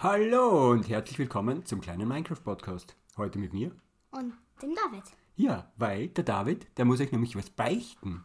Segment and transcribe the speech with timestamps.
[0.00, 2.94] Hallo und herzlich willkommen zum kleinen Minecraft-Podcast.
[3.16, 3.72] Heute mit mir.
[4.12, 4.32] Und
[4.62, 5.02] dem David.
[5.34, 8.22] Ja, weil der David, der muss euch nämlich was beichten.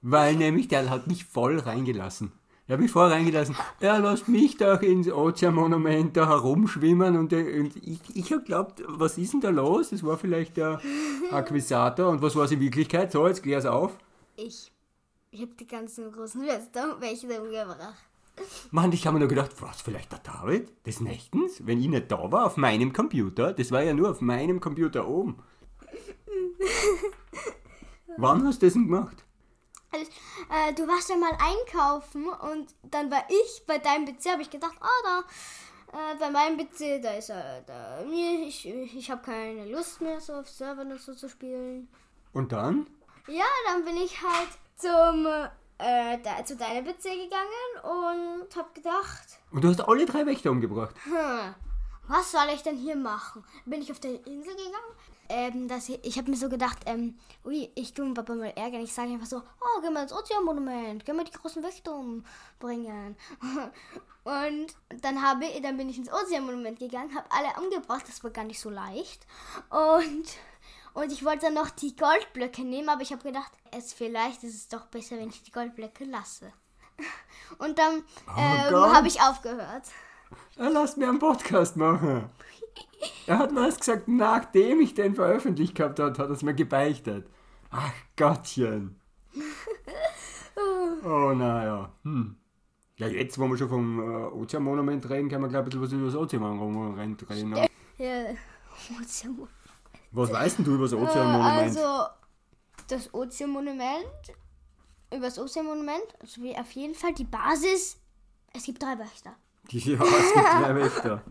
[0.00, 2.32] Weil nämlich der hat mich voll reingelassen.
[2.66, 3.54] Er hat mich voll reingelassen.
[3.78, 8.82] Er lasst mich doch ins Ozeanmonument da herumschwimmen und, äh, und ich, ich hab glaubt,
[8.88, 9.90] was ist denn da los?
[9.90, 10.80] Das war vielleicht der
[11.30, 13.12] Akquisator und was war es in Wirklichkeit?
[13.12, 13.96] So, jetzt klär's auf.
[14.34, 14.72] Ich.
[15.30, 18.11] Ich habe die ganzen großen Wester welche umgebracht.
[18.70, 20.86] Mann, ich habe mir nur gedacht, was, vielleicht der David?
[20.86, 21.66] Des Nächtens?
[21.66, 23.52] Wenn ich nicht da war, auf meinem Computer?
[23.52, 25.42] Das war ja nur auf meinem Computer oben.
[28.16, 29.24] Wann hast du das denn gemacht?
[29.90, 30.10] Also,
[30.50, 34.50] äh, du warst ja mal einkaufen und dann war ich bei deinem PC, habe ich
[34.50, 35.24] gedacht, ah, da,
[35.98, 40.34] äh, bei meinem PC, da ist er, da, ich, ich habe keine Lust mehr, so
[40.34, 41.88] auf Servern und so zu spielen.
[42.32, 42.86] Und dann?
[43.28, 45.26] Ja, dann bin ich halt zum,
[45.82, 50.50] äh, da, zu deinem PC gegangen und habe gedacht, Und du hast alle drei Wächter
[50.50, 50.94] umgebracht.
[51.04, 51.54] hm,
[52.08, 53.44] was soll ich denn hier machen?
[53.64, 54.92] Bin ich auf der Insel gegangen?
[55.28, 58.82] Ähm, dass ich, habe mir so gedacht, ähm, ui, ich tu Papa mal ärgern.
[58.82, 63.16] Ich sage einfach so, oh, gehen wir ins Ozeanmonument, gehen wir die großen Wächter umbringen.
[64.24, 64.66] Und
[65.00, 68.44] dann habe ich, dann bin ich ins Ozeanmonument gegangen, habe alle umgebracht, das war gar
[68.44, 69.26] nicht so leicht.
[69.70, 70.28] Und,
[70.94, 74.54] und ich wollte dann noch die Goldblöcke nehmen, aber ich habe gedacht, es vielleicht ist
[74.54, 76.52] es doch besser, wenn ich die Goldblöcke lasse.
[77.58, 78.02] Und dann
[78.36, 78.94] ähm, Gott.
[78.94, 79.84] habe ich aufgehört.
[80.56, 82.28] Er lasst mir einen Podcast machen.
[83.26, 86.54] Er hat mir erst gesagt, nachdem ich den veröffentlicht gehabt hat, hat er es mir
[86.54, 87.26] gebeichtet.
[87.70, 89.00] Ach Gottchen.
[91.04, 91.90] Oh, naja.
[92.04, 92.36] Hm.
[92.96, 95.92] Ja, jetzt, wo wir schon vom äh, Ozeanmonument reden, können wir gleich ein bisschen was
[95.92, 97.56] über das Ozeanmonument reden.
[97.98, 98.26] Ja,
[99.02, 99.61] Ozeanmonument.
[100.12, 101.76] Was weißt denn du über das Ozeanmonument?
[101.76, 102.06] also,
[102.88, 104.34] das Ozeanmonument,
[105.10, 107.98] über das Ozeanmonument, also wie auf jeden Fall die Basis,
[108.52, 109.34] es gibt drei Wächter.
[109.70, 111.22] Ja, es gibt drei Wächter.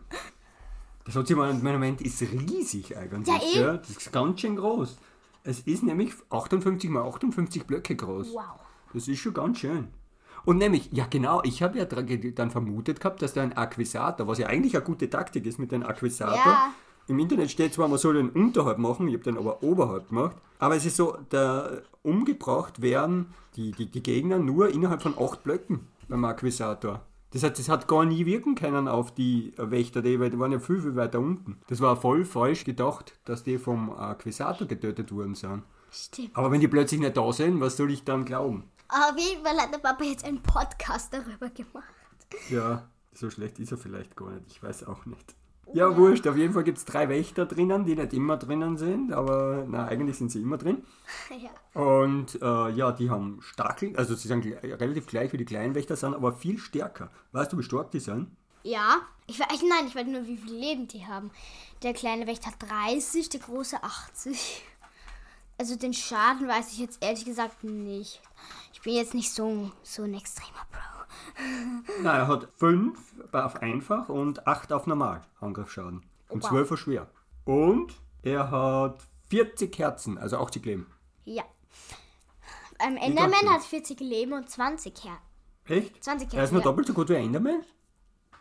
[1.06, 3.54] Das Ozeanmonument ist riesig eigentlich.
[3.56, 3.78] Ja, eh.
[3.78, 4.98] Das ist ganz schön groß.
[5.44, 8.34] Es ist nämlich 58 mal 58 Blöcke groß.
[8.34, 8.44] Wow.
[8.94, 9.90] Das ist schon ganz schön.
[10.44, 14.40] Und nämlich, ja genau, ich habe ja dann vermutet gehabt, dass da ein Akquisator, was
[14.40, 16.36] ja eigentlich eine gute Taktik ist mit dem Akquisator.
[16.36, 16.74] Ja.
[17.12, 20.38] Im Internet steht zwar, man soll den unterhalb machen, ich habe den aber oberhalb gemacht.
[20.60, 25.44] Aber es ist so, da umgebracht werden die, die, die Gegner nur innerhalb von acht
[25.44, 27.02] Blöcken beim Akquisator.
[27.32, 30.54] Das hat, das hat gar nie wirken können auf die Wächter, die, weil die waren
[30.54, 31.60] ja viel, viel weiter unten.
[31.68, 35.64] Das war voll falsch gedacht, dass die vom Akquisator getötet worden sind.
[35.92, 36.32] Stimmt.
[36.34, 38.64] Aber wenn die plötzlich nicht da sind, was soll ich dann glauben?
[38.88, 41.86] Auf jeden Fall hat der Papa jetzt einen Podcast darüber gemacht.
[42.50, 44.48] Ja, so schlecht ist er vielleicht gar nicht.
[44.48, 45.36] Ich weiß auch nicht.
[45.74, 46.28] Ja, wurscht.
[46.28, 49.86] Auf jeden Fall gibt es drei Wächter drinnen, die nicht immer drinnen sind, aber na,
[49.88, 50.84] eigentlich sind sie immer drin.
[51.30, 51.82] ja.
[51.82, 55.96] Und äh, ja, die haben Stacheln, also sie sind relativ gleich wie die kleinen Wächter
[55.96, 57.10] sind, aber viel stärker.
[57.32, 58.28] Weißt du, wie stark die sind?
[58.64, 61.32] Ja, ich weiß, nein, ich weiß nur, wie viel Leben die haben.
[61.84, 64.64] Der kleine Wächter hat 30, der große 80.
[65.58, 68.22] Also den Schaden weiß ich jetzt ehrlich gesagt nicht.
[68.81, 70.80] Ich bin jetzt nicht so, so ein extremer Pro.
[72.02, 73.00] Nein, er hat fünf
[73.31, 76.03] auf einfach und acht auf normal Angriffsschaden.
[76.30, 76.50] Und Wow.
[76.50, 77.08] zwölf auf schwer.
[77.46, 77.94] Und
[78.24, 80.88] er hat 40 Herzen, also 80 Leben.
[81.25, 81.44] Ja.
[82.80, 85.18] Ein Enderman hat 40 Leben und 20 Her.
[85.66, 86.03] Echt?
[86.03, 86.62] 20 Er ist nur Herzen, ja.
[86.63, 87.63] doppelt so gut wie ein Enderman?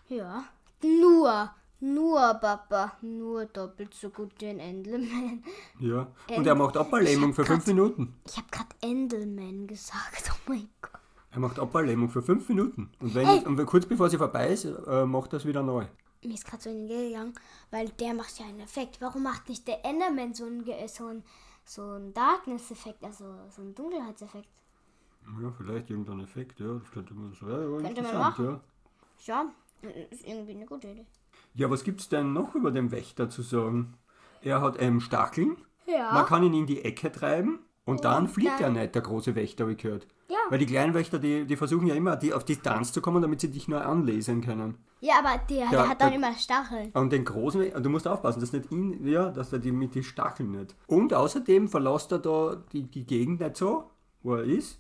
[0.08, 0.44] Ja.
[0.82, 1.50] Nur.
[1.80, 2.92] Nur, Papa.
[3.00, 5.42] Nur doppelt so gut wie ein Enderman.
[5.78, 6.06] Ja.
[6.36, 8.14] Und er macht Abballähmung für hab fünf Minuten.
[8.26, 10.30] Ich habe gerade Enderman gesagt.
[10.30, 11.00] Oh mein Gott.
[11.32, 12.90] Er macht Abballähmung für fünf Minuten.
[13.00, 13.44] Und, wenn, Hey.
[13.46, 15.86] und kurz bevor sie vorbei ist, äh, macht er es wieder neu.
[16.22, 17.34] Mir ist gerade so in den gegangen,
[17.70, 19.00] weil der macht ja einen Effekt.
[19.00, 21.24] Warum macht nicht der Enderman so einen, so einen,
[21.64, 24.48] so einen Darkness-Effekt, also so einen Dunkelheitseffekt?
[25.40, 26.74] Ja, vielleicht irgendein Effekt, ja.
[26.74, 27.48] Das könnte man so.
[27.48, 28.44] Ja, Könnte man machen.
[28.44, 28.60] ja.
[29.26, 29.50] Ja,
[30.10, 31.06] ist irgendwie eine gute Idee.
[31.54, 33.94] Ja, was gibt's denn noch über den Wächter zu sagen?
[34.42, 35.56] Er hat ähm, Stacheln.
[35.86, 36.12] Ja.
[36.12, 39.02] Man kann ihn in die Ecke treiben und dann Und fliegt er dann- nicht, der
[39.02, 40.06] große Wächter, habe ich gehört.
[40.28, 40.36] Ja.
[40.48, 43.40] Weil die kleinen Wächter, die, die versuchen ja immer die, auf Distanz zu kommen, damit
[43.40, 44.78] sie dich nur anlesen können.
[45.00, 46.90] Ja, aber der, Ja, der hat dann der- immer Stacheln.
[46.92, 50.04] Und den großen, du musst aufpassen, dass nicht ihn, ja, dass er die mit den
[50.04, 50.76] Stacheln nicht.
[50.86, 53.90] Und außerdem verlässt er da die, die Gegend nicht so,
[54.22, 54.78] wo er ist.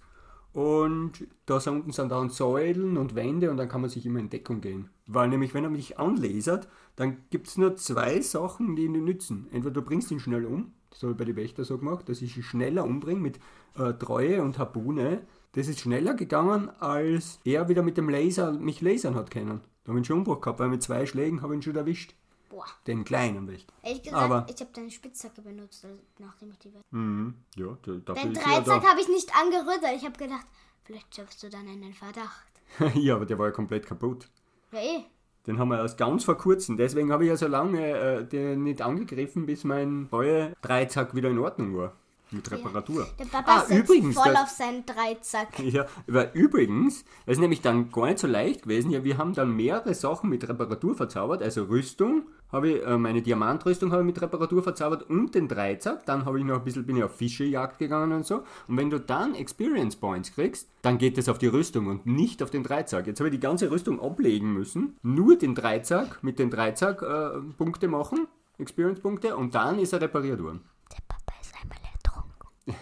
[0.52, 4.18] Und da sind unten sind dann Säulen und Wände und dann kann man sich immer
[4.18, 4.90] in Deckung gehen.
[5.06, 9.46] Weil nämlich, wenn er mich anlasert, dann gibt es nur zwei Sachen, die ihn nützen.
[9.52, 12.20] Entweder du bringst ihn schnell um, das habe ich bei den Wächtern so gemacht, dass
[12.20, 13.38] ich ihn schneller umbringe mit
[13.76, 15.22] äh, Treue und Harpune.
[15.52, 19.60] Das ist schneller gegangen, als er wieder mit dem Laser mich lasern hat können.
[19.84, 21.76] Da habe ich ihn schon Umbruch gehabt, weil mit zwei Schlägen habe ich ihn schon
[21.76, 22.14] erwischt.
[22.50, 22.66] Boah.
[22.86, 23.72] Den kleinen Wächter.
[23.82, 27.34] Ehrlich gesagt, Aber- ich habe deine Spitzhacke benutzt, also nachdem ich die Mhm.
[27.56, 29.92] Ja, da, Dein Dreizack habe ich nicht angerüttelt.
[29.96, 30.46] Ich habe gedacht,
[30.82, 32.50] vielleicht schaffst du dann einen Verdacht.
[32.96, 34.28] ja, aber der war ja komplett kaputt.
[34.72, 35.04] Ja, eh.
[35.46, 36.76] Den haben wir erst ganz vor kurzem.
[36.76, 41.30] Deswegen habe ich ja so lange äh, den nicht angegriffen, bis mein neuer Dreizack wieder
[41.30, 41.96] in Ordnung war.
[42.32, 43.08] Mit Reparatur.
[43.18, 45.58] Der Papa ah, ist jetzt übrigens, voll das- auf seinen Dreizack.
[45.58, 48.90] Ja, aber übrigens, das ist nämlich dann gar nicht so leicht gewesen.
[48.90, 51.42] Ja, wir haben dann mehrere Sachen mit Reparatur verzaubert.
[51.42, 56.04] Also Rüstung, habe ich, äh, meine Diamantrüstung habe ich mit Reparatur verzaubert und den Dreizack.
[56.06, 58.42] Dann habe ich noch ein bisschen, bin ich auf Fischejagd gegangen und so.
[58.68, 62.42] Und wenn du dann Experience Points kriegst, dann geht es auf die Rüstung und nicht
[62.42, 63.06] auf den Dreizack.
[63.06, 67.40] Jetzt habe ich die ganze Rüstung ablegen müssen, nur den Dreizack mit den Dreizack äh,
[67.56, 68.26] Punkte machen,
[68.58, 70.62] Experience Punkte, und dann ist er repariert worden.
[70.90, 72.74] Der Papa ist einmal ertrunken.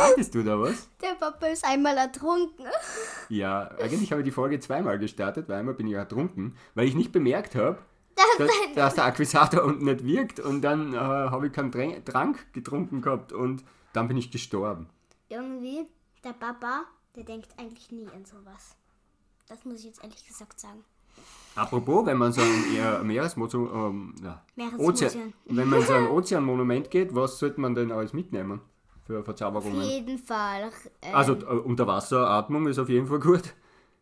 [0.00, 0.88] Verratest du da was?
[1.02, 2.66] Der Papa ist einmal ertrunken.
[3.28, 6.94] Ja, eigentlich habe ich die Folge zweimal gestartet, weil einmal bin ich ertrunken, weil ich
[6.94, 7.78] nicht bemerkt habe,
[8.38, 11.70] dass, dass der Akquisator unten nicht wirkt und dann äh, habe ich keinen
[12.04, 14.88] Trank getrunken gehabt und dann bin ich gestorben.
[15.28, 15.86] Irgendwie,
[16.24, 16.84] der Papa,
[17.16, 18.76] der denkt eigentlich nie an sowas.
[19.48, 20.84] Das muss ich jetzt ehrlich gesagt sagen.
[21.56, 24.42] Apropos, wenn man so ein eher Meeresmozo, ähm, ja.
[24.78, 28.60] Ozean, wenn man so ein Ozeanmonument geht, was sollte man denn alles mitnehmen
[29.10, 29.82] für Auf Verzauberungen?
[29.82, 30.70] jeden Fall.
[31.00, 33.42] Äh, Also äh, Unterwasseratmung ist auf jeden Fall gut.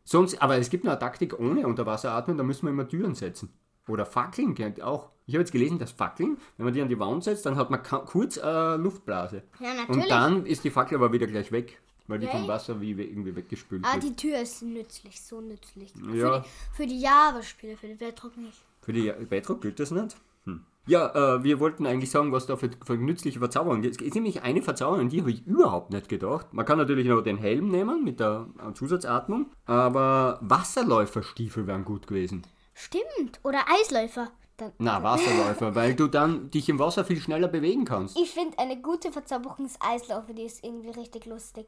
[0.05, 3.51] Sonst, aber es gibt noch eine Taktik ohne Unterwasseratmen, da müssen wir immer Türen setzen.
[3.89, 5.11] Oder Fackeln kennt auch.
[5.27, 7.71] Ich habe jetzt gelesen, dass Fackeln, wenn man die an die Wand setzt, dann hat
[7.71, 9.45] man kurz äh, Luftblase.
[9.61, 9.89] ja, natürlich.
[10.05, 12.47] Und dann ist die Fackel aber wieder gleich weg, weil die vom.
[12.47, 14.05] Wasser wie irgendwie weggespült ah, wird.
[14.05, 15.93] die Tür ist nützlich, so nützlich.
[16.13, 16.43] Ja.
[16.43, 18.59] Für die, für die Java-Spiele, für den Weltdruck nicht.
[18.83, 20.17] Für die Beitrag gilt das nicht?
[20.49, 20.65] Hm.
[20.87, 23.97] Ja, äh, wir wollten eigentlich sagen, was da für, für nützliche Verzauberungen gibt.
[23.97, 26.55] Es ist nämlich eine Verzauberung, an die habe ich überhaupt nicht gedacht.
[26.55, 32.07] Man kann natürlich noch den Helm nehmen mit der äh, Zusatzatmung, aber Wasserläuferstiefel wären gut
[32.07, 32.43] gewesen.
[32.73, 33.41] Stimmt.
[33.45, 34.29] Oder Eisläufer.
[34.57, 38.19] Dann, Na, Wasserläufer, weil du dann dich im Wasser viel schneller bewegen kannst.
[38.19, 41.67] ich finde, eine gute Verzauberung ist Eisläufer, die ist irgendwie richtig lustig.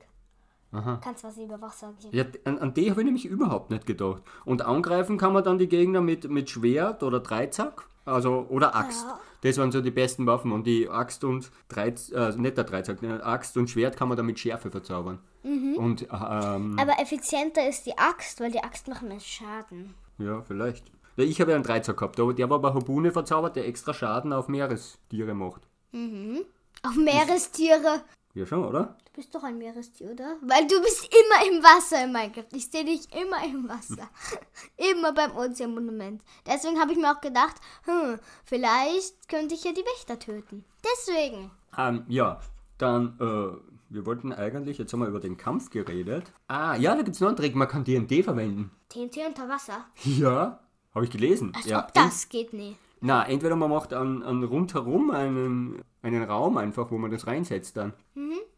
[0.72, 2.16] Kannst was über Wasser geben.
[2.16, 4.22] Ja, an, an die habe ich nämlich überhaupt nicht gedacht.
[4.44, 9.04] Und angreifen kann man dann die Gegner mit, mit Schwert oder Dreizack, also oder Axt.
[9.04, 9.20] Ja.
[9.42, 10.52] Das waren so die besten Waffen.
[10.52, 14.16] Und die Axt und Dreiz, äh, nicht der Dreizack, ne, Axt und Schwert kann man
[14.16, 15.18] dann mit Schärfe verzaubern.
[15.42, 19.94] Und ähm, Aber effizienter ist die Axt, weil die Axt macht mehr Schaden.
[20.18, 20.90] ja, vielleicht.
[21.16, 24.32] Ich habe ja einen Dreizack gehabt, aber der war bei Habune verzaubert, der extra Schaden
[24.32, 25.62] auf Meerestiere macht.
[25.92, 28.02] Auf Meerestiere.
[28.34, 28.96] Ja schon, oder?
[29.06, 30.36] Du bist doch ein Meerestier, oder?
[30.42, 32.46] Weil du bist immer im Wasser in Minecraft.
[32.52, 34.08] Ich sehe dich immer im Wasser.
[34.76, 36.22] immer beim Ozeanmonument.
[36.46, 40.64] Deswegen habe ich mir auch gedacht, hm, vielleicht könnte ich ja die Wächter töten.
[40.84, 41.50] Deswegen.
[41.76, 42.40] Ähm, ja,
[42.78, 46.32] dann, äh, wir wollten eigentlich, jetzt haben wir über den Kampf geredet.
[46.46, 48.70] Ah, ja, da gibt es noch einen Trick, man kann DND verwenden.
[48.88, 49.86] TNT unter Wasser.
[50.04, 50.60] Ja,
[50.94, 51.52] habe ich gelesen.
[51.54, 52.76] Als ja, ob das geht nie.
[53.00, 57.76] Na, entweder man macht an, an rundherum einen, einen Raum einfach, wo man das reinsetzt
[57.76, 57.94] dann.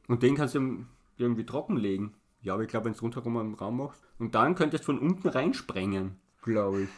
[0.08, 0.84] Und den kannst du
[1.16, 2.14] irgendwie trockenlegen.
[2.40, 4.02] Ja, aber ich glaube, wenn du rundherum einen Raum machst.
[4.18, 6.88] Und dann könntest du von unten reinsprengen, glaube ich.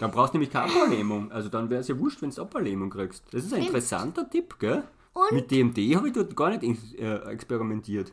[0.00, 1.30] Dann brauchst du nämlich keine Ablähmung.
[1.30, 3.24] Also dann wäre es ja wurscht, wenn du Ablähmung kriegst.
[3.32, 3.66] Das ist ein Stimmt.
[3.68, 4.82] interessanter Tipp, gell?
[5.12, 5.32] Und?
[5.32, 8.12] Mit DMD habe ich dort gar nicht äh, experimentiert.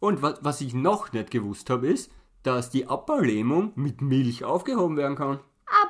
[0.00, 2.12] Und was, was ich noch nicht gewusst habe, ist,
[2.42, 5.40] dass die Abbaulähmung mit Milch aufgehoben werden kann.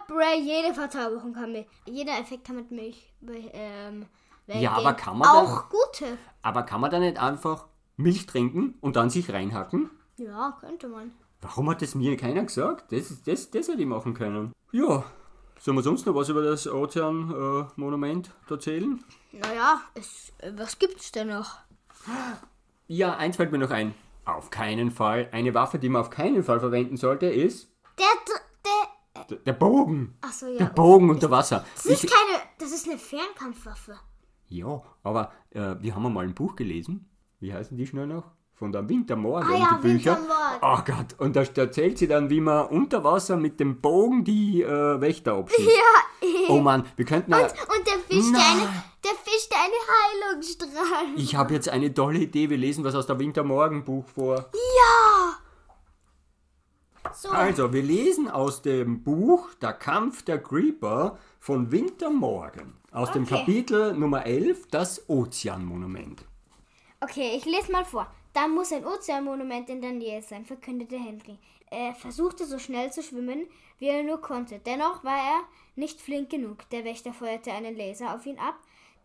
[0.08, 1.66] Abray, jede Verzauberung kann mit.
[1.86, 3.12] Jeder Effekt kann mit Milch.
[3.52, 4.06] Ähm,
[4.46, 6.16] Ja, aber kann man Auch gute.
[6.42, 7.66] Aber kann man da nicht einfach
[7.96, 9.90] Milch trinken und dann sich reinhacken?
[10.16, 11.12] Ja, könnte man.
[11.42, 12.90] Warum hat das mir keiner gesagt?
[12.90, 14.52] Das, das, das hätte ich machen können.
[14.72, 15.04] Ja,
[15.60, 19.04] sollen wir sonst noch was über das Ozean-Monument erzählen?
[19.32, 21.58] Naja, es, äh, was gibt's denn noch?
[22.86, 23.94] Ja, eins fällt mir noch ein.
[24.24, 25.28] Auf keinen Fall.
[25.32, 28.06] Eine Waffe, die man auf keinen Fall verwenden sollte, ist Der,
[29.30, 29.38] der.
[29.38, 30.16] der Bogen.
[30.20, 30.72] Achso, Der ja.
[30.72, 31.64] Bogen unter Wasser.
[31.76, 32.40] Das ist Ich, keine.
[32.58, 33.96] Das ist eine Fernkampfwaffe.
[34.48, 37.08] ja, aber äh, wir haben mal ein Buch gelesen.
[37.40, 38.24] Wie heißen die schnell noch?
[38.54, 40.16] Von der Wintermorgen, Ah ja, die Bücher.
[40.16, 40.58] Wintermorgen.
[40.62, 44.62] Oh Gott, und da erzählt sie dann, wie man unter Wasser mit dem Bogen die
[44.62, 45.68] äh, Wächter abschießt.
[45.68, 47.52] Ja, Oh Mann, wir könnten ja, und
[47.86, 48.42] der fischt Nein.
[48.42, 48.82] eine.
[49.04, 51.06] Der fischt eine Heilungsstrahl.
[51.16, 54.34] Ich habe jetzt eine tolle Idee, wir lesen was aus der Wintermorgen-Buch vor.
[54.52, 55.07] Ja!
[57.20, 62.74] So, Also, wir lesen aus dem Buch Der Kampf der Creeper von Wintermorgen.
[62.92, 63.38] Aus dem Okay.
[63.38, 66.24] Kapitel Nummer 11, das Ozeanmonument.
[67.00, 68.06] okay, ich lese mal vor.
[68.34, 71.38] Da muss ein Ozeanmonument in der Nähe sein, verkündete Henry.
[71.70, 73.48] Er versuchte so schnell zu schwimmen,
[73.80, 74.60] wie er nur konnte.
[74.64, 75.40] Dennoch war er
[75.74, 76.70] nicht flink genug.
[76.70, 78.54] Der Wächter feuerte einen Laser auf ihn ab,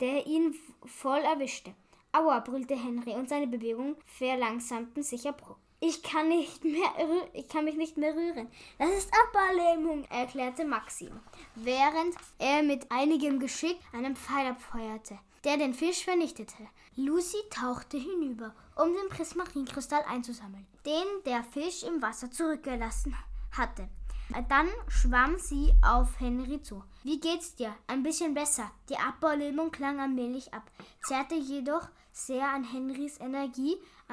[0.01, 0.53] der ihn
[0.85, 1.73] voll erwischte.
[2.11, 5.59] Aua, brüllte Henry und seine Bewegungen verlangsamten sich abrupt.
[5.85, 6.93] Ich kann nicht mehr,
[7.33, 8.47] ich kann mich nicht mehr rühren.
[8.79, 11.19] Das ist Ablähmung, erklärte Maxim,
[11.55, 16.53] während er mit einigem Geschick einen Pfeil abfeuerte, der den Fisch vernichtete.
[16.95, 23.17] Lucy tauchte hinüber, um den Prismarinkristall einzusammeln, den der Fisch im Wasser zurückgelassen
[23.51, 23.89] hatte.
[24.47, 26.81] Dann schwamm sie auf Henry zu.
[27.03, 27.75] Wie geht's dir?
[27.87, 28.71] Ein bisschen besser.
[28.87, 30.63] Die Abbaulähmung klang allmählich ab,
[31.05, 33.17] zerrte jedoch sehr an Henrys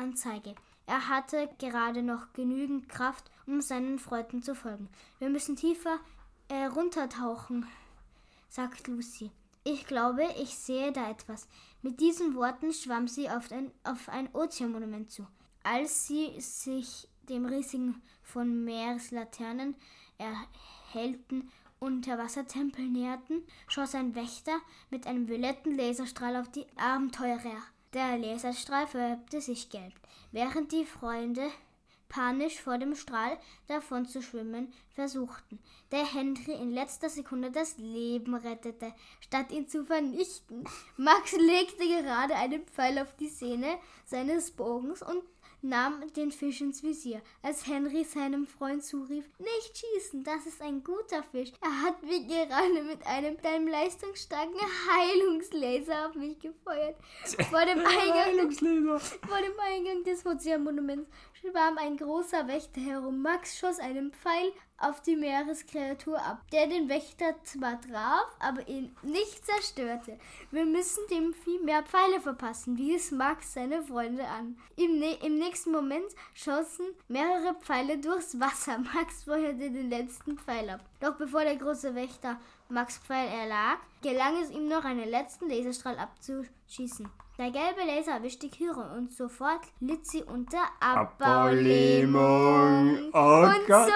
[0.00, 0.54] Energieanzeige.
[0.86, 4.88] Er hatte gerade noch genügend Kraft, um seinen Freunden zu folgen.
[5.18, 5.98] Wir müssen tiefer
[6.48, 7.66] äh, runtertauchen,
[8.48, 9.30] sagt Lucy.
[9.62, 11.46] Ich glaube, ich sehe da etwas.
[11.82, 15.26] Mit diesen Worten schwamm sie auf ein, auf ein Ozeanmonument zu.
[15.62, 19.76] Als sie sich dem riesigen von Meereslaternen
[20.18, 24.58] erhellten Unterwassertempel näherten, schoss ein Wächter
[24.90, 27.62] mit einem violetten Laserstrahl auf die Abenteurer.
[27.92, 29.94] Der Laserstrahl färbte sich gelb,
[30.30, 31.50] während die Freunde
[32.08, 35.58] panisch vor dem Strahl davon zu schwimmen versuchten,
[35.90, 40.64] der Henry in letzter Sekunde das Leben rettete, statt ihn zu vernichten.
[40.96, 45.22] Max legte gerade einen Pfeil auf die Sehne seines Bogens und
[45.62, 50.82] nahm den Fisch ins Visier, als Henry seinem Freund zurief, nicht schießen, das ist ein
[50.82, 51.52] guter Fisch.
[51.60, 56.96] Er hat mich gerade mit einem, mit einem leistungsstarken Heilungslaser auf mich gefeuert.
[57.50, 61.08] Vor dem Eingang, vor dem Eingang des Ozeanmonuments
[61.40, 63.22] schwamm ein großer Wächter herum.
[63.22, 68.94] Max schoss einen Pfeil auf die Meereskreatur ab, der den Wächter zwar traf, aber ihn
[69.02, 70.18] nicht zerstörte.
[70.50, 74.56] Wir müssen dem Vieh mehr Pfeile verpassen, wies Max seine Freunde an.
[74.76, 78.78] Im, Im nächsten Moment schossen mehrere Pfeile durchs Wasser.
[78.94, 80.80] Max feuerte den letzten Pfeil ab.
[81.00, 82.38] Doch bevor der große Wächter
[82.70, 87.08] Max Pfeil erlag, gelang es ihm noch einen letzten Laserstrahl abzuschießen.
[87.38, 93.10] Der gelbe Laser erwischte Kyro und sofort litt sie unter Abbaulähmung.
[93.12, 93.88] Oh und Gott.
[93.88, 93.92] so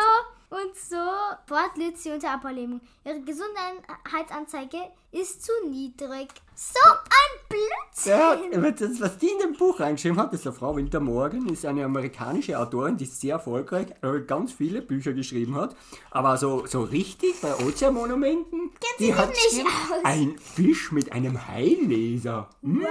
[0.55, 2.81] und sofort litt sie unter Abbaulähmung.
[3.05, 4.79] Ihre Gesundheitsanzeige
[5.11, 6.29] ist zu niedrig.
[6.57, 8.63] So ein Blödsinn!
[8.63, 11.85] Ja, das, was die in dem Buch reingeschrieben hat, ist eine Frau Wintermorgen, ist eine
[11.85, 15.75] amerikanische Autorin, die sehr erfolgreich äh, ganz viele Bücher geschrieben hat.
[16.13, 18.71] Aber so, so richtig bei Ozeanmonumenten,
[19.01, 19.67] die hat nicht
[20.05, 22.49] ein Fisch mit einem Heillaser.
[22.63, 22.85] Mm.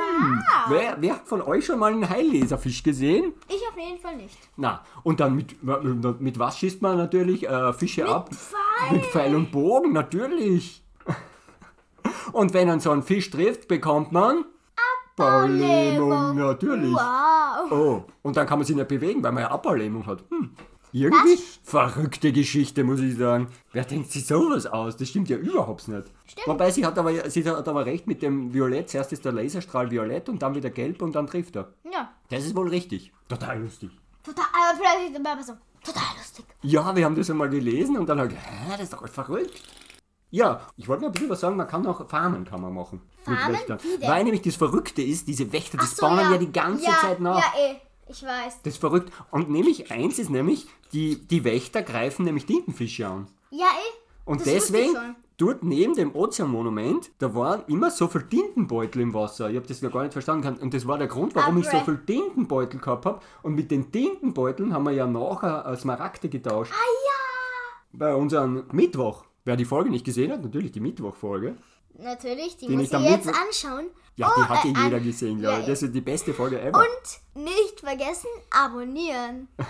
[0.67, 3.33] Wer, wer hat von euch schon mal einen Heillaserfisch gesehen?
[3.47, 4.37] Ich auf jeden Fall nicht.
[4.57, 5.55] Na, und dann mit,
[6.19, 8.29] mit was schießt man natürlich äh, Fische ab?
[8.33, 8.91] Pfeil.
[8.97, 10.83] Mit Pfeil und Bogen, natürlich.
[12.33, 14.45] Und wenn man so einen Fisch trifft, bekommt man
[15.15, 16.93] Abbaulähmung, natürlich.
[16.93, 17.71] Wow.
[17.71, 20.23] Oh, und dann kann man sich nicht bewegen, weil man ja Abbaulähmung hat.
[20.29, 20.51] Hm.
[20.91, 23.47] Irgendwie verrückte Geschichte, muss ich sagen.
[23.71, 24.95] Wer denkt sich sowas aus?
[24.97, 26.07] Das stimmt ja überhaupt nicht.
[26.25, 26.47] Stimmt.
[26.47, 28.89] Wobei sie hat, aber, sie hat aber recht mit dem Violett.
[28.89, 31.73] Zuerst ist der Laserstrahl violett und dann wieder gelb und dann trifft er.
[31.91, 33.11] Ja, Das ist wohl richtig.
[33.27, 33.89] Total lustig.
[34.23, 35.53] total, aber plötzlich war so,
[35.83, 36.45] total lustig.
[36.61, 39.61] Ja, wir haben das einmal gelesen und dann ich, hä, das ist doch verrückt.
[40.31, 43.01] Ja, ich wollte noch ein bisschen was sagen, man kann auch Farmen kann man machen.
[43.27, 43.55] mit Farmen?
[43.55, 43.79] Wächtern.
[43.83, 44.09] Wie denn?
[44.09, 46.37] Weil nämlich das Verrückte ist, diese Wächter, die so, spawnen ja.
[46.37, 47.37] die ganze ja, Zeit nach.
[47.37, 47.75] Ja, eh,
[48.07, 48.61] ich weiß.
[48.63, 49.11] Das ist verrückt.
[49.29, 53.27] Und nämlich eins ist nämlich, die, die Wächter greifen nämlich Tintenfische an.
[53.51, 53.99] Ja, eh.
[54.25, 55.15] Und Das deswegen.
[55.37, 59.49] Dort neben dem Ozeanmonument, da waren immer so viele Tintenbeutel im Wasser.
[59.49, 60.57] Ich habe das ja gar nicht verstanden.
[60.61, 63.19] Und das war der Grund, warum ich so viele Tintenbeutel gehabt habe.
[63.41, 66.71] Und mit den Tintenbeuteln haben wir ja nachher äh, Smaragde getauscht.
[66.73, 67.97] Ah ja.
[67.97, 69.25] Bei unserem Mittwoch.
[69.45, 71.55] Wer die Folge nicht gesehen hat, natürlich die Mittwochfolge.
[71.95, 73.85] Natürlich, die Die muss ich am jetzt anschauen.
[74.15, 75.63] Ja, die Oh, hat ja äh, jeder gesehen, glaube ich.
[75.67, 76.79] ja, Das ist die beste Folge ever.
[76.79, 79.47] Und nicht vergessen, abonnieren.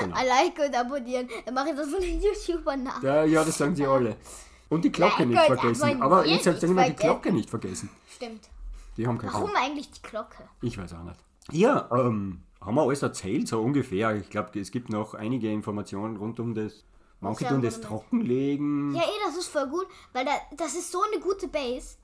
[0.00, 0.16] Genau.
[0.16, 1.28] Like und abonnieren.
[1.46, 3.02] Dann mache ich das von den YouTubern nach.
[3.02, 4.16] ja, ja, das sagen sie alle.
[4.68, 5.82] Und die Glocke Ja, nicht gut, vergessen.
[5.82, 6.96] abonnieren Aber jetzt sagen immer die.
[6.96, 7.90] Glocke nicht vergessen.
[8.14, 8.48] Stimmt.
[8.96, 10.48] Die haben keine Warum eigentlich die Glocke?
[10.62, 11.18] Ich weiß auch nicht.
[11.50, 14.14] Ja, ähm, haben wir alles erzählt, so ungefähr.
[14.16, 16.84] Ich glaube, es gibt noch einige Informationen rund um das.
[17.20, 18.94] Manche tun das trockenlegen.
[18.94, 21.96] Ja, eh, das ist voll gut, weil da, das ist so eine gute Base.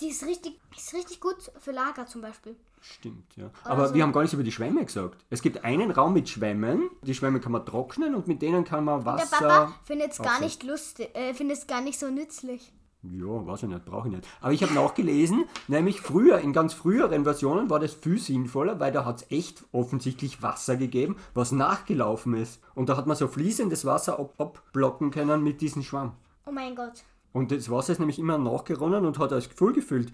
[0.00, 2.56] Die ist richtig, ist richtig gut für Lager zum Beispiel.
[2.80, 3.50] Stimmt, ja.
[3.64, 3.94] Aber so.
[3.94, 5.24] wir haben gar nichts über die Schwämme gesagt.
[5.28, 6.90] Es gibt einen Raum mit Schwämmen.
[7.02, 9.36] Die Schwämme kann man trocknen und mit denen kann man Der Wasser.
[9.38, 12.72] Papa findet es gar nicht lustig, äh, findet es gar nicht so nützlich.
[13.02, 14.28] Ja, weiß ich nicht, brauche ich nicht.
[14.42, 18.92] Aber ich habe nachgelesen, nämlich früher, in ganz früheren Versionen war das viel sinnvoller, weil
[18.92, 22.60] da hat es echt offensichtlich Wasser gegeben, was nachgelaufen ist.
[22.74, 26.12] Und da hat man so fließendes Wasser ab abblocken können mit diesem Schwamm.
[26.46, 27.04] Oh mein Gott.
[27.32, 30.12] Und das Wasser ist nämlich immer nachgeronnen und hat als Gefühl gefüllt.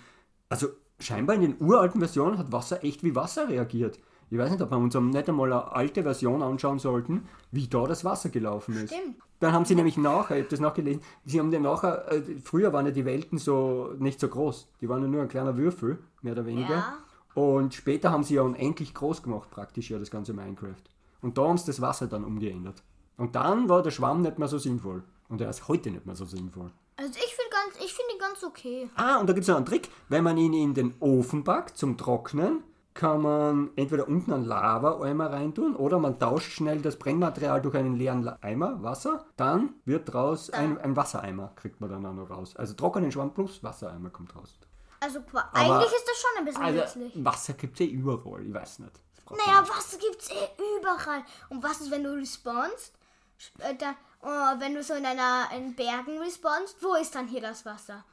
[0.49, 0.69] Also
[0.99, 3.99] scheinbar in den uralten Versionen hat Wasser echt wie Wasser reagiert.
[4.29, 7.87] Ich weiß nicht, ob wir uns nicht einmal eine alte Version anschauen sollten, wie da
[7.87, 8.93] das Wasser gelaufen ist.
[8.93, 9.17] Stimmt.
[9.39, 12.73] Dann haben sie nämlich nachher, ich habe das nachgelesen, sie haben dann nachher, äh, früher
[12.73, 14.69] waren ja die Welten so nicht so groß.
[14.81, 16.75] Die waren ja nur ein kleiner Würfel, mehr oder weniger.
[16.75, 16.99] Ja.
[17.35, 20.83] Und später haben sie ja unendlich groß gemacht, praktisch ja das ganze Minecraft.
[21.21, 22.83] Und da haben sie das Wasser dann umgeändert.
[23.19, 25.05] Und dann war der Schwamm nicht mehr so sinnvoll.
[25.29, 26.71] Und er ist heute nicht mehr so sinnvoll.
[26.97, 28.91] Also ich finde ganz, ich finde ihn ganz okay.
[28.97, 29.89] Ah, und da gibt es noch einen Trick.
[30.09, 32.63] Wenn man ihn in den Ofen packt zum Trocknen,
[32.95, 37.95] kann man entweder unten einen Lava-Eimer reintun oder man tauscht schnell das Brennmaterial durch einen
[37.97, 39.27] leeren Eimer Wasser.
[39.37, 42.57] Dann wird draus ein, ein Wassereimer, kriegt man dann auch noch raus.
[42.57, 44.59] Also trockenen Schwamm plus Wassereimer kommt raus.
[45.01, 47.25] Also qua- eigentlich ist das schon ein bisschen Also, nützlich.
[47.25, 48.93] Wasser gibt es eh überall, ich weiß nicht.
[49.31, 49.61] Naja.
[49.69, 50.49] Wasser gibt's eh
[50.81, 51.23] überall.
[51.51, 52.95] Und was ist, wenn du respawnst?
[53.39, 57.65] Später, oh, wenn du so in einer in Bergen respawnst, wo ist dann hier das
[57.67, 58.05] Wasser?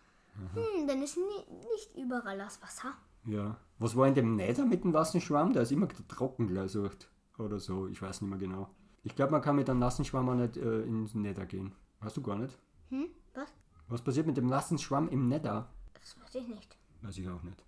[0.54, 2.94] Hm, dann ist nie, nicht überall das Wasser.
[3.26, 3.58] Ja.
[3.80, 5.54] Was war in dem Nether mit dem nassen Schwamm?
[5.54, 7.10] Der ist immer trocken gesucht.
[7.38, 8.70] Oder so, ich weiß nicht mehr genau.
[9.04, 11.74] Ich glaube, man kann mit einem nassen Schwamm auch nicht äh, ins Nether gehen.
[12.00, 12.58] Weißt du gar nicht?
[12.90, 13.50] Hm, was?
[13.88, 15.68] Was passiert mit dem nassen Schwamm im Nether?
[15.94, 16.78] Das weiß ich nicht.
[17.02, 17.64] Weiß ich auch nicht.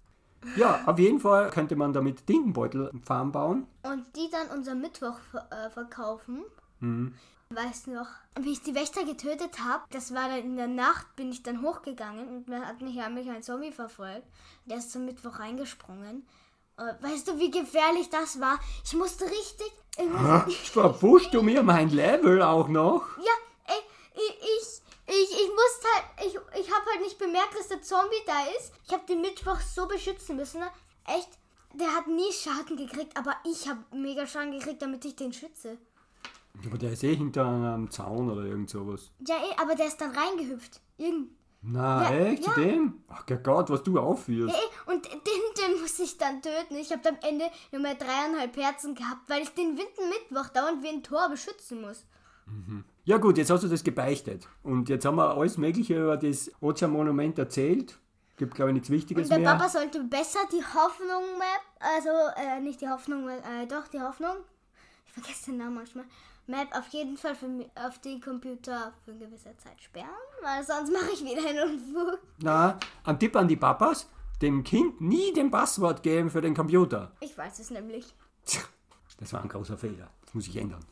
[0.55, 3.67] Ja, auf jeden Fall könnte man damit Dingenbeutelfarm bauen.
[3.83, 6.45] Und die dann unser Mittwoch äh, verkaufen.
[6.85, 7.15] Mhm.
[7.49, 8.07] Weißt du noch,
[8.39, 9.83] wie ich die Wächter getötet habe?
[9.91, 13.11] Das war dann in der Nacht, bin ich dann hochgegangen und dann hat mich, hat
[13.13, 14.27] mich ein Zombie verfolgt.
[14.65, 16.27] Der ist zum Mittwoch reingesprungen.
[16.77, 18.59] Äh, Weißt du, wie gefährlich das war?
[18.83, 19.71] Ich musste richtig.
[20.71, 23.03] Verpfuscht du mir mein Level auch noch?
[23.19, 23.33] ja,
[23.67, 23.81] ey,
[24.15, 26.27] ich, ich, ich, ich musste halt.
[26.27, 28.73] Ich, ich habe halt nicht bemerkt, dass der Zombie da ist.
[28.87, 30.59] Ich habe den Mittwoch so beschützen müssen.
[30.61, 30.67] Ne?
[31.05, 31.29] Echt,
[31.73, 35.77] der hat nie Schaden gekriegt, aber ich habe mega Schaden gekriegt, damit ich den schütze.
[36.65, 39.11] Aber der ist eh hinter einem Zaun oder irgend sowas.
[39.27, 40.81] Ja, eh, aber der ist dann reingehüpft.
[40.97, 41.29] Irgend.
[41.61, 42.45] Na, Ja, echt?
[42.45, 42.53] ja.
[42.53, 43.03] Dem?
[43.07, 44.53] Ach Gott, was du aufführst.
[44.55, 46.75] Ja, eh, und den, den muss ich dann töten.
[46.75, 50.83] Ich habe am Ende nur mehr dreieinhalb Herzen gehabt, weil ich den Winden Mittwoch dauernd
[50.83, 52.05] wie ein Tor beschützen muss.
[53.05, 54.47] Ja gut, jetzt hast du das gebeichtet.
[54.61, 57.97] Und jetzt haben wir alles Mögliche über das Ozeanmonument erzählt.
[58.37, 59.55] Gibt, glaube ich, nichts Wichtiges Und der mehr.
[59.55, 64.35] Papa sollte besser die Hoffnung Map, also äh, nicht die Hoffnung, äh, doch die Hoffnung.
[65.07, 66.05] Ich vergesse den Namen manchmal.
[66.47, 70.09] Map auf jeden Fall für, auf den Computer für eine gewisse Zeit sperren,
[70.41, 72.19] weil sonst mache ich wieder einen Unfug.
[72.39, 74.07] Na, ein Tipp an die Papas.
[74.41, 77.13] Dem Kind nie den Passwort geben für den Computer.
[77.21, 78.13] Ich weiß es nämlich.
[78.45, 78.61] Tja,
[79.17, 80.09] Das war ein großer Fehler.
[80.25, 80.85] Das muss ich ändern.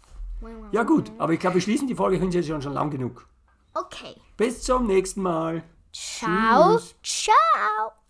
[0.71, 3.27] Ja gut, aber ich glaube, wir schließen die Folge jetzt schon, schon lang genug.
[3.73, 4.15] Okay.
[4.37, 5.63] Bis zum nächsten Mal.
[5.91, 6.77] Ciao.
[6.77, 6.95] Tschüss.
[7.03, 8.02] Ciao.